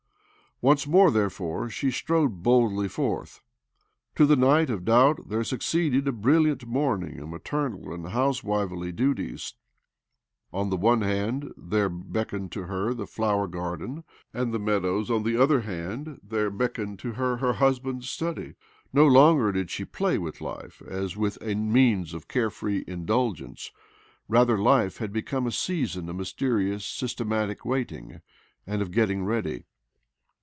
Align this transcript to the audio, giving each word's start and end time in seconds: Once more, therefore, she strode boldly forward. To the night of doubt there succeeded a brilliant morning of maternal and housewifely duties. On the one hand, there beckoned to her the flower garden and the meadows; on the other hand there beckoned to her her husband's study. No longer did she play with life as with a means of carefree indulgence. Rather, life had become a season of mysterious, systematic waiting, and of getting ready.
Once 0.63 0.85
more, 0.85 1.09
therefore, 1.09 1.71
she 1.71 1.89
strode 1.89 2.43
boldly 2.43 2.87
forward. 2.87 3.27
To 4.13 4.27
the 4.27 4.35
night 4.35 4.69
of 4.69 4.85
doubt 4.85 5.27
there 5.27 5.43
succeeded 5.43 6.07
a 6.07 6.11
brilliant 6.11 6.67
morning 6.67 7.17
of 7.17 7.29
maternal 7.29 7.91
and 7.91 8.07
housewifely 8.09 8.91
duties. 8.91 9.55
On 10.53 10.69
the 10.69 10.77
one 10.77 11.01
hand, 11.01 11.51
there 11.57 11.89
beckoned 11.89 12.51
to 12.51 12.65
her 12.65 12.93
the 12.93 13.07
flower 13.07 13.47
garden 13.47 14.03
and 14.35 14.53
the 14.53 14.59
meadows; 14.59 15.09
on 15.09 15.23
the 15.23 15.35
other 15.35 15.61
hand 15.61 16.19
there 16.21 16.51
beckoned 16.51 16.99
to 16.99 17.13
her 17.13 17.37
her 17.37 17.53
husband's 17.53 18.07
study. 18.07 18.53
No 18.93 19.07
longer 19.07 19.51
did 19.53 19.71
she 19.71 19.83
play 19.83 20.19
with 20.19 20.41
life 20.41 20.79
as 20.87 21.17
with 21.17 21.39
a 21.41 21.55
means 21.55 22.13
of 22.13 22.27
carefree 22.27 22.83
indulgence. 22.85 23.71
Rather, 24.29 24.59
life 24.59 24.97
had 24.97 25.11
become 25.11 25.47
a 25.47 25.51
season 25.51 26.07
of 26.07 26.17
mysterious, 26.17 26.85
systematic 26.85 27.65
waiting, 27.65 28.21
and 28.67 28.83
of 28.83 28.91
getting 28.91 29.25
ready. 29.25 29.65